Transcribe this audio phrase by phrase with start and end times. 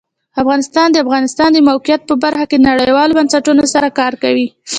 [0.41, 4.47] افغانستان د د افغانستان د موقعیت په برخه کې نړیوالو بنسټونو سره کار کوي.